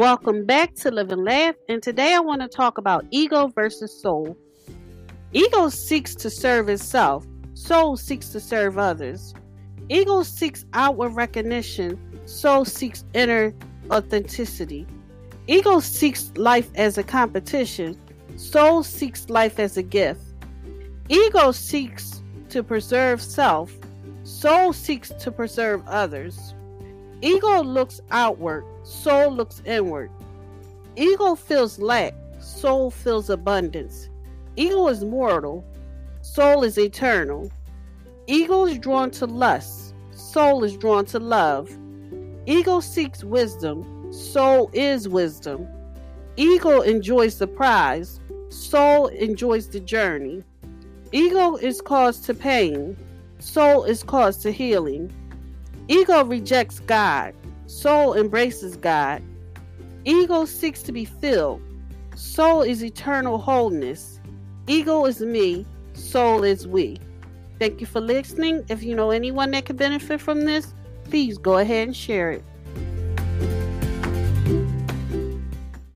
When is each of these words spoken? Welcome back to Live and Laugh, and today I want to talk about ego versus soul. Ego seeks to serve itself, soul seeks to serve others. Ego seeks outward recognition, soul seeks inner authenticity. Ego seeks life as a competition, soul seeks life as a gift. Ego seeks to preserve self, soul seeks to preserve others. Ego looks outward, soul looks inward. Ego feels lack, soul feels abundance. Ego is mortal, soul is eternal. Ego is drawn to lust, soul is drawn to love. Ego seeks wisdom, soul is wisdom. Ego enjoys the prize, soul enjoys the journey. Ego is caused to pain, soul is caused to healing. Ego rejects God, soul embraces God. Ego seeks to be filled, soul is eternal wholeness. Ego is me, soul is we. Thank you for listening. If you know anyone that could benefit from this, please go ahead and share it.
Welcome 0.00 0.46
back 0.46 0.76
to 0.76 0.90
Live 0.90 1.12
and 1.12 1.26
Laugh, 1.26 1.56
and 1.68 1.82
today 1.82 2.14
I 2.14 2.20
want 2.20 2.40
to 2.40 2.48
talk 2.48 2.78
about 2.78 3.04
ego 3.10 3.48
versus 3.48 4.00
soul. 4.00 4.34
Ego 5.34 5.68
seeks 5.68 6.14
to 6.14 6.30
serve 6.30 6.70
itself, 6.70 7.26
soul 7.52 7.98
seeks 7.98 8.30
to 8.30 8.40
serve 8.40 8.78
others. 8.78 9.34
Ego 9.90 10.22
seeks 10.22 10.64
outward 10.72 11.10
recognition, 11.10 11.98
soul 12.24 12.64
seeks 12.64 13.04
inner 13.12 13.54
authenticity. 13.90 14.86
Ego 15.46 15.80
seeks 15.80 16.32
life 16.34 16.70
as 16.76 16.96
a 16.96 17.02
competition, 17.02 17.94
soul 18.36 18.82
seeks 18.82 19.28
life 19.28 19.58
as 19.58 19.76
a 19.76 19.82
gift. 19.82 20.22
Ego 21.10 21.52
seeks 21.52 22.22
to 22.48 22.62
preserve 22.62 23.20
self, 23.20 23.70
soul 24.24 24.72
seeks 24.72 25.10
to 25.10 25.30
preserve 25.30 25.86
others. 25.86 26.54
Ego 27.22 27.62
looks 27.62 28.00
outward, 28.10 28.64
soul 28.82 29.30
looks 29.30 29.60
inward. 29.66 30.10
Ego 30.96 31.34
feels 31.34 31.78
lack, 31.78 32.14
soul 32.38 32.90
feels 32.90 33.28
abundance. 33.28 34.08
Ego 34.56 34.88
is 34.88 35.04
mortal, 35.04 35.64
soul 36.22 36.64
is 36.64 36.78
eternal. 36.78 37.50
Ego 38.26 38.64
is 38.64 38.78
drawn 38.78 39.10
to 39.10 39.26
lust, 39.26 39.94
soul 40.12 40.64
is 40.64 40.76
drawn 40.76 41.04
to 41.04 41.18
love. 41.18 41.70
Ego 42.46 42.80
seeks 42.80 43.22
wisdom, 43.22 44.10
soul 44.12 44.70
is 44.72 45.08
wisdom. 45.08 45.68
Ego 46.36 46.80
enjoys 46.80 47.38
the 47.38 47.46
prize, 47.46 48.18
soul 48.48 49.08
enjoys 49.08 49.68
the 49.68 49.80
journey. 49.80 50.42
Ego 51.12 51.56
is 51.56 51.82
caused 51.82 52.24
to 52.24 52.34
pain, 52.34 52.96
soul 53.40 53.84
is 53.84 54.02
caused 54.02 54.40
to 54.42 54.50
healing. 54.50 55.12
Ego 55.90 56.24
rejects 56.24 56.78
God, 56.78 57.34
soul 57.66 58.14
embraces 58.14 58.76
God. 58.76 59.24
Ego 60.04 60.44
seeks 60.44 60.82
to 60.82 60.92
be 60.92 61.04
filled, 61.04 61.60
soul 62.14 62.62
is 62.62 62.84
eternal 62.84 63.38
wholeness. 63.38 64.20
Ego 64.68 65.04
is 65.06 65.20
me, 65.20 65.66
soul 65.94 66.44
is 66.44 66.64
we. 66.64 66.96
Thank 67.58 67.80
you 67.80 67.88
for 67.88 68.00
listening. 68.00 68.64
If 68.68 68.84
you 68.84 68.94
know 68.94 69.10
anyone 69.10 69.50
that 69.50 69.64
could 69.64 69.78
benefit 69.78 70.20
from 70.20 70.42
this, 70.42 70.74
please 71.02 71.38
go 71.38 71.58
ahead 71.58 71.88
and 71.88 71.96
share 71.96 72.30
it. 72.30 72.44